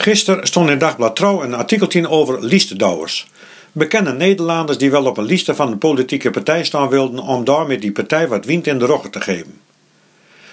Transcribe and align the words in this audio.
Gisteren 0.00 0.46
stond 0.46 0.70
in 0.70 0.78
Dagblad 0.78 1.16
Trouw 1.16 1.42
een 1.42 1.54
artikeltje 1.54 2.08
over 2.08 2.44
liestedouwers. 2.44 3.26
Bekende 3.72 4.12
Nederlanders 4.12 4.78
die 4.78 4.90
wel 4.90 5.04
op 5.04 5.16
een 5.18 5.24
lijst 5.24 5.50
van 5.54 5.70
een 5.70 5.78
politieke 5.78 6.30
partij 6.30 6.64
staan 6.64 6.88
wilden 6.88 7.20
om 7.20 7.44
daarmee 7.44 7.78
die 7.78 7.92
partij 7.92 8.28
wat 8.28 8.44
wind 8.44 8.66
in 8.66 8.78
de 8.78 8.84
roggen 8.84 9.10
te 9.10 9.20
geven. 9.20 9.60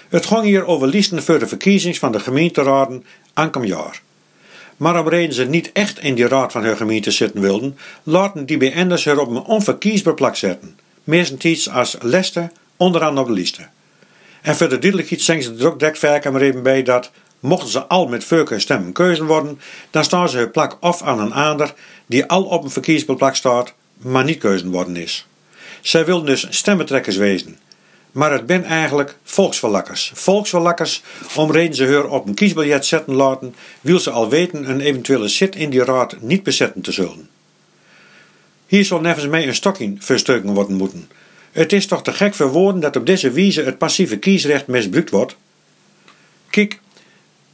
Het 0.08 0.26
ging 0.26 0.42
hier 0.42 0.66
over 0.66 0.88
lijsten 0.88 1.22
voor 1.22 1.38
de 1.38 1.46
verkiezingen 1.46 1.96
van 1.96 2.12
de 2.12 2.20
gemeenteraden 2.20 3.04
aankomend 3.32 3.72
jaar. 3.72 4.02
Maar 4.76 5.00
om 5.00 5.08
reden 5.08 5.34
ze 5.34 5.44
niet 5.44 5.70
echt 5.72 5.98
in 5.98 6.14
die 6.14 6.28
raad 6.28 6.52
van 6.52 6.64
hun 6.64 6.76
gemeente 6.76 7.10
zitten 7.10 7.40
wilden, 7.40 7.78
laten 8.02 8.46
die 8.46 8.56
BN'ers 8.56 9.06
er 9.06 9.20
op 9.20 9.28
een 9.28 9.44
onverkiesbaar 9.44 10.14
plak 10.14 10.36
zetten. 10.36 10.78
Meestens 11.04 11.70
als 11.70 11.96
leste 12.00 12.50
onderaan 12.76 13.18
op 13.18 13.26
de 13.26 13.32
lijsten. 13.32 13.70
En 14.42 14.56
voor 14.56 14.68
de 14.68 14.78
duidelijkheid 14.78 15.22
zeggen 15.22 15.44
ze 15.44 15.64
er 15.64 15.70
ook 15.70 16.32
maar 16.32 16.40
even 16.40 16.62
bij 16.62 16.82
dat 16.82 17.10
Mochten 17.40 17.68
ze 17.68 17.86
al 17.86 18.06
met 18.06 18.24
voorkeur 18.24 18.60
stemmen 18.60 18.92
keuzen 18.92 19.26
worden, 19.26 19.60
dan 19.90 20.04
staan 20.04 20.28
ze 20.28 20.38
hun 20.38 20.50
plak 20.50 20.76
af 20.80 21.02
aan 21.02 21.20
een 21.20 21.32
ander 21.32 21.74
die 22.06 22.26
al 22.26 22.42
op 22.42 22.64
een 22.64 22.70
verkiesbaar 22.70 23.36
staat, 23.36 23.74
maar 23.96 24.24
niet 24.24 24.38
keuzen 24.38 24.70
worden 24.70 24.96
is. 24.96 25.26
Zij 25.80 26.04
wilden 26.04 26.26
dus 26.26 26.46
stemmentrekkers 26.50 27.16
wezen. 27.16 27.58
Maar 28.12 28.32
het 28.32 28.46
ben 28.46 28.64
eigenlijk 28.64 29.16
volksverlakkers. 29.22 30.12
Volksverlakkers, 30.14 31.02
om 31.36 31.52
reden 31.52 31.74
ze 31.74 31.86
haar 31.86 32.08
op 32.08 32.26
een 32.26 32.34
kiesbiljet 32.34 32.86
zetten 32.86 33.14
laten, 33.14 33.54
wil 33.80 33.98
ze 33.98 34.10
al 34.10 34.28
weten 34.28 34.70
een 34.70 34.80
eventuele 34.80 35.28
zit 35.28 35.56
in 35.56 35.70
die 35.70 35.84
raad 35.84 36.20
niet 36.20 36.42
bezetten 36.42 36.82
te 36.82 36.92
zullen. 36.92 37.28
Hier 38.66 38.84
zal 38.84 39.00
nevens 39.00 39.26
mij 39.26 39.46
een 39.46 39.54
stokking 39.54 40.04
verstukken 40.04 40.54
worden 40.54 40.76
moeten. 40.76 41.10
Het 41.52 41.72
is 41.72 41.86
toch 41.86 42.02
te 42.02 42.12
gek 42.12 42.34
voor 42.34 42.50
woorden 42.50 42.80
dat 42.80 42.96
op 42.96 43.06
deze 43.06 43.30
wijze 43.30 43.62
het 43.62 43.78
passieve 43.78 44.18
kiesrecht 44.18 44.66
misbruikt 44.66 45.10
wordt? 45.10 45.36
Kijk, 46.50 46.80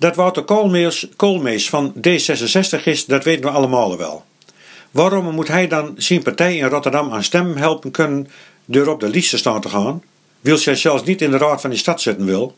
dat 0.05 0.17
Wouter 0.17 0.45
Koolmees, 1.17 1.69
van 1.69 1.93
D66 1.97 2.83
is, 2.85 3.05
dat 3.07 3.25
weten 3.25 3.43
we 3.45 3.51
allemaal 3.51 3.99
wel. 3.99 4.25
Waarom 4.91 5.35
moet 5.35 5.49
hij 5.49 5.69
dan 5.69 5.95
zijn 5.97 6.23
partij 6.23 6.57
in 6.57 6.69
Rotterdam 6.69 7.13
aan 7.13 7.25
stem 7.25 7.57
helpen 7.57 7.91
kunnen 7.91 8.29
door 8.65 8.87
op 8.87 9.01
de 9.01 9.09
lijst 9.09 9.39
staan 9.39 9.61
te 9.61 9.69
gaan? 9.69 10.03
Wil 10.41 10.57
zij 10.57 10.75
zelfs 10.75 11.05
niet 11.05 11.23
in 11.23 11.31
de 11.31 11.37
raad 11.37 11.61
van 11.61 11.71
die 11.71 11.79
stad 11.79 12.01
zitten 12.01 12.27
wil? 12.27 12.57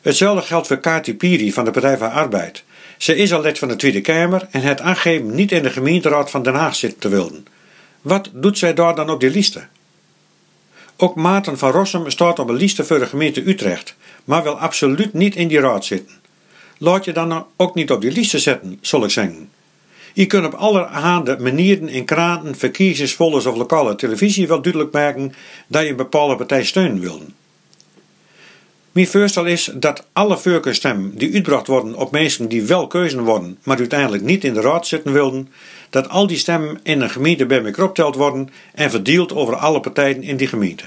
Hetzelfde 0.00 0.42
geldt 0.42 0.66
voor 0.66 0.78
Kati 0.78 1.16
Piri 1.16 1.52
van 1.52 1.64
de 1.64 1.70
Partij 1.70 1.98
van 1.98 2.10
Arbeid. 2.10 2.64
Ze 2.98 3.16
is 3.16 3.32
al 3.32 3.40
lid 3.40 3.58
van 3.58 3.68
de 3.68 3.76
Tweede 3.76 4.00
Kamer 4.00 4.48
en 4.50 4.60
het 4.60 4.80
aangeven 4.80 5.34
niet 5.34 5.52
in 5.52 5.62
de 5.62 5.70
gemeenteraad 5.70 6.30
van 6.30 6.42
Den 6.42 6.54
Haag 6.54 6.74
zitten 6.74 7.00
te 7.00 7.08
wilden. 7.08 7.46
Wat 8.02 8.30
doet 8.32 8.58
zij 8.58 8.74
daar 8.74 8.94
dan 8.94 9.10
op 9.10 9.20
die 9.20 9.30
lijsten? 9.30 9.68
Ook 11.02 11.14
Maarten 11.14 11.58
van 11.58 11.70
Rossum 11.70 12.10
staat 12.10 12.38
op 12.38 12.48
een 12.48 12.56
lijst 12.56 12.82
voor 12.82 12.98
de 12.98 13.06
gemeente 13.06 13.48
Utrecht, 13.48 13.96
maar 14.24 14.42
wil 14.42 14.58
absoluut 14.58 15.12
niet 15.12 15.36
in 15.36 15.48
die 15.48 15.60
raad 15.60 15.84
zitten. 15.84 16.14
Laat 16.78 17.04
je 17.04 17.12
dan 17.12 17.46
ook 17.56 17.74
niet 17.74 17.90
op 17.90 18.00
die 18.00 18.12
lijst 18.12 18.40
zetten, 18.40 18.78
zal 18.80 19.04
ik 19.04 19.10
zeggen. 19.10 19.50
Je 20.14 20.26
kunt 20.26 20.46
op 20.46 20.54
allerhande 20.54 21.38
manieren 21.38 21.88
in 21.88 22.04
kranten, 22.04 22.56
verkiezingsfolders 22.56 23.46
of 23.46 23.56
lokale 23.56 23.94
televisie 23.94 24.48
wel 24.48 24.62
duidelijk 24.62 24.92
maken 24.92 25.34
dat 25.66 25.82
je 25.82 25.88
een 25.88 25.96
bepaalde 25.96 26.36
partij 26.36 26.64
steunen 26.64 27.00
wil. 27.00 27.22
Mijn 28.92 29.06
voorstel 29.06 29.44
is 29.44 29.70
dat 29.74 30.06
alle 30.12 30.38
voorkeurstemmen 30.38 31.18
die 31.18 31.34
uitgebracht 31.34 31.66
worden 31.66 31.94
op 31.94 32.10
mensen 32.10 32.48
die 32.48 32.62
wel 32.62 32.86
keuzen 32.86 33.22
worden, 33.22 33.58
maar 33.62 33.78
uiteindelijk 33.78 34.22
niet 34.22 34.44
in 34.44 34.54
de 34.54 34.60
raad 34.60 34.86
zitten 34.86 35.12
wilden, 35.12 35.48
dat 35.92 36.08
al 36.08 36.26
die 36.26 36.38
stemmen 36.38 36.80
in 36.82 37.00
een 37.00 37.10
gemeente 37.10 37.46
bij 37.46 37.64
elkaar 37.64 38.12
worden 38.12 38.48
en 38.74 38.90
verdeeld 38.90 39.34
over 39.34 39.56
alle 39.56 39.80
partijen 39.80 40.22
in 40.22 40.36
die 40.36 40.46
gemeente. 40.46 40.84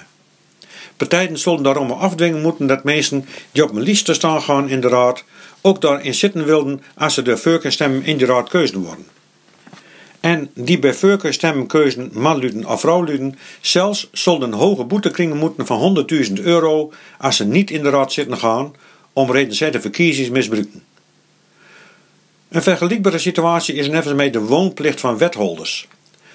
Partijen 0.98 1.38
zullen 1.38 1.64
daarom 1.64 1.92
afdwingen 1.92 2.42
moeten 2.42 2.68
dat 2.68 2.84
mensen 2.84 3.26
die 3.52 3.64
op 3.64 3.72
een 3.72 3.82
lijst 3.82 4.16
staan 4.16 4.42
gaan 4.42 4.70
in 4.70 4.82
de 4.82 4.88
raad 4.88 5.24
ook 5.62 5.82
daarin 5.82 6.14
zitten 6.14 6.46
wilden 6.46 6.82
als 6.96 7.14
ze 7.14 7.22
de 7.22 7.38
voorkeurstemmen 7.38 8.04
in 8.04 8.18
de 8.18 8.26
raad 8.26 8.50
keuzen 8.50 8.84
worden. 8.84 9.06
En 10.20 10.50
die 10.54 10.80
bij 10.80 10.94
voorkeurstemmen 10.94 11.68
keuzen 11.68 12.10
manluden 12.14 12.66
of 12.66 12.80
vrouwluden 12.80 13.38
zelfs 13.62 14.10
zullen 14.12 14.54
hoge 14.54 14.84
boete 14.84 15.12
kringen 15.12 15.38
moeten 15.38 15.66
van 15.66 16.06
100.000 16.28 16.34
euro 16.34 16.94
als 17.18 17.36
ze 17.36 17.46
niet 17.46 17.72
in 17.72 17.84
de 17.84 17.90
raad 17.90 18.14
zitten 18.14 18.38
gaan 18.38 18.74
om 19.14 19.32
reden 19.32 19.56
zij 19.56 19.72
de 19.72 19.82
verkiezingen 19.82 20.32
misbruiken. 20.32 20.84
Een 22.50 22.64
vergelijkbare 22.64 23.18
situatie 23.18 23.76
is 23.76 23.88
nevens 23.88 24.16
mij 24.16 24.30
de 24.30 24.40
woonplicht 24.40 25.00
van 25.00 25.18
wetholders. 25.18 25.88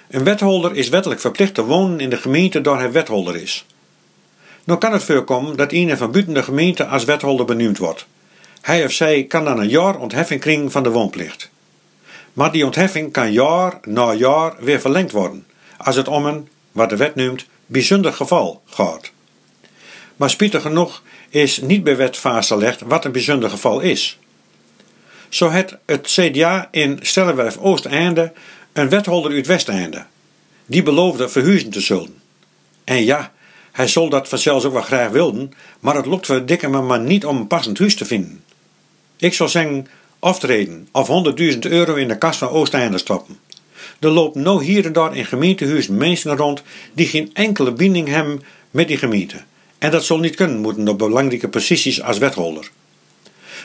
Een 0.09 0.25
wetholder 0.25 0.77
is 0.77 0.89
wettelijk 0.89 1.21
verplicht 1.21 1.55
te 1.55 1.65
wonen 1.65 2.01
in 2.01 2.11
de 2.11 2.17
gemeente 2.17 2.61
waar 2.61 2.79
hij 2.79 2.93
wetholder 2.93 3.37
is. 3.37 3.65
Nu 4.65 4.77
kan 4.77 4.93
het 4.93 5.05
voorkomen 5.05 5.57
dat 5.57 5.73
een 5.73 5.97
van 5.97 6.11
buiten 6.11 6.35
de 6.35 6.43
gemeente 6.43 6.87
als 6.87 7.05
wetholder 7.05 7.47
benoemd 7.47 7.79
wordt. 7.79 8.07
Hij 8.61 8.85
of 8.85 8.93
zij 8.93 9.25
kan 9.25 9.45
dan 9.45 9.59
een 9.59 9.69
jaar 9.69 9.99
ontheffing 9.99 10.41
krijgen 10.41 10.71
van 10.71 10.83
de 10.83 10.91
woonplicht. 10.91 11.51
Maar 12.33 12.53
die 12.53 12.65
ontheffing 12.65 13.13
kan 13.13 13.33
jaar 13.33 13.79
na 13.85 14.15
jaar 14.15 14.55
weer 14.59 14.81
verlengd 14.81 15.13
worden, 15.13 15.47
als 15.77 15.97
het 15.97 16.09
om 16.09 16.27
een, 16.27 16.49
wat 16.73 16.89
de 16.89 16.97
wet 16.97 17.15
noemt, 17.15 17.47
bijzonder 17.67 18.13
geval 18.13 18.63
gaat. 18.65 19.11
Maar 20.17 20.31
spietig 20.31 20.63
genoeg 20.63 21.03
is 21.29 21.61
niet 21.61 21.85
bij 21.85 21.97
wet 21.97 22.17
vastgelegd 22.17 22.81
wat 22.81 23.05
een 23.05 23.13
bijzonder 23.13 23.51
geval 23.51 23.81
is. 23.81 24.19
Zo 25.31 25.49
had 25.49 25.77
het 25.87 26.07
CDA 26.07 26.69
in 26.71 26.99
Stellenwerf 27.03 27.57
Oosteinde 27.57 28.33
een 28.73 28.89
wetholder 28.89 29.33
uit 29.33 29.47
Westeinde. 29.47 30.05
Die 30.67 30.83
beloofde 30.83 31.29
verhuizen 31.29 31.71
te 31.71 31.81
zullen. 31.81 32.15
En 32.85 33.05
ja, 33.05 33.33
hij 33.73 33.89
zal 33.89 34.09
dat 34.09 34.29
vanzelfs 34.29 34.65
ook 34.65 34.73
wel 34.73 34.83
graag 34.83 35.11
wilden, 35.11 35.53
maar 35.81 35.95
het 35.95 36.07
lukt 36.07 36.27
voor 36.27 36.47
dikke 36.47 36.69
maar 36.69 37.01
niet 37.01 37.25
om 37.25 37.37
een 37.37 37.47
passend 37.47 37.79
huis 37.79 37.95
te 37.95 38.05
vinden. 38.05 38.45
Ik 39.17 39.35
zou 39.35 39.51
zeggen, 39.51 39.87
aftreden 40.19 40.89
of 40.93 41.09
100.000 41.53 41.59
euro 41.59 41.95
in 41.95 42.09
de 42.09 42.19
kas 42.19 42.37
van 42.37 42.49
Oosteinde 42.49 42.99
stoppen. 42.99 43.39
Er 43.99 44.11
lopen 44.11 44.43
nou 44.43 44.65
hier 44.65 44.87
en 44.87 44.93
daar 44.93 45.17
in 45.17 45.25
gemeentehuis 45.25 45.89
mensen 45.89 46.37
rond 46.37 46.63
die 46.93 47.07
geen 47.07 47.31
enkele 47.33 47.73
binding 47.73 48.09
hebben 48.09 48.43
met 48.71 48.89
die 48.89 48.97
gemeente. 48.97 49.37
En 49.79 49.91
dat 49.91 50.05
zal 50.05 50.19
niet 50.19 50.35
kunnen 50.35 50.61
moeten 50.61 50.89
op 50.89 50.99
belangrijke 50.99 51.49
posities 51.49 52.03
als 52.03 52.19
wetholder. 52.19 52.71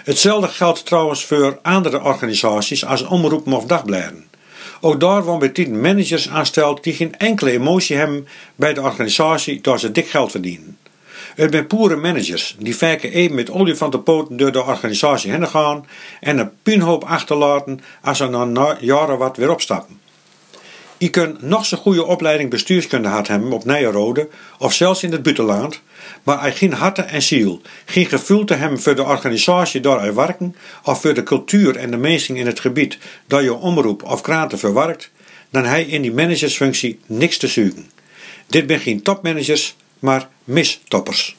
Hetzelfde 0.05 0.47
geldt 0.47 0.85
trouwens 0.85 1.25
voor 1.25 1.59
andere 1.61 2.03
organisaties 2.03 2.85
als 2.85 3.01
omroepen 3.01 3.53
of 3.53 3.65
dagbladen. 3.65 4.25
Ook 4.81 4.99
daar 4.99 5.23
worden 5.23 5.53
bij 5.53 5.67
managers 5.67 6.29
aansteld 6.29 6.83
die 6.83 6.93
geen 6.93 7.17
enkele 7.17 7.51
emotie 7.51 7.95
hebben 7.95 8.27
bij 8.55 8.73
de 8.73 8.81
organisatie 8.81 9.61
door 9.61 9.79
ze 9.79 9.91
dik 9.91 10.07
geld 10.07 10.31
verdienen. 10.31 10.77
Het 11.35 11.51
zijn 11.51 11.67
pure 11.67 11.95
managers 11.95 12.55
die 12.59 12.77
vaak 12.77 13.03
even 13.03 13.35
met 13.35 13.51
olifantenpoten 13.51 14.37
door 14.37 14.51
de 14.51 14.63
organisatie 14.63 15.31
heen 15.31 15.47
gaan 15.47 15.85
en 16.19 16.37
een 16.37 16.51
puinhoop 16.63 17.03
achterlaten 17.03 17.79
als 18.01 18.17
ze 18.17 18.27
na 18.27 18.77
jaren 18.79 19.17
wat 19.17 19.37
weer 19.37 19.51
opstappen. 19.51 19.99
Je 20.97 21.09
kunt 21.09 21.41
nog 21.41 21.65
zo'n 21.65 21.79
goede 21.79 22.05
opleiding 22.05 22.49
bestuurskunde 22.49 23.07
gehad 23.07 23.27
hebben 23.27 23.51
op 23.51 23.65
Nijenrode 23.65 24.29
of 24.59 24.73
zelfs 24.73 25.03
in 25.03 25.11
het 25.11 25.23
buitenland, 25.23 25.81
maar 26.23 26.39
hij 26.39 26.51
geen 26.51 26.73
harte 26.73 27.01
en 27.01 27.21
ziel, 27.21 27.61
geen 27.85 28.05
gevoel 28.05 28.43
te 28.43 28.53
hebben 28.53 28.81
voor 28.81 28.95
de 28.95 29.03
organisatie 29.03 29.81
daar 29.81 29.99
hij 29.99 30.13
werken 30.13 30.55
of 30.83 31.01
voor 31.01 31.13
de 31.13 31.23
cultuur 31.23 31.75
en 31.75 31.91
de 31.91 31.97
mensen 31.97 32.35
in 32.35 32.45
het 32.45 32.59
gebied 32.59 32.97
dat 33.27 33.43
je 33.43 33.53
omroep 33.53 34.03
of 34.03 34.21
kranten 34.21 34.59
verwerkt, 34.59 35.11
dan 35.49 35.65
hij 35.65 35.83
in 35.83 36.01
die 36.01 36.13
managersfunctie 36.13 36.99
niks 37.05 37.37
te 37.37 37.47
zoeken. 37.47 37.89
Dit 38.47 38.63
zijn 38.67 38.79
geen 38.79 39.01
topmanagers, 39.01 39.75
maar 39.99 40.29
mistoppers. 40.43 41.35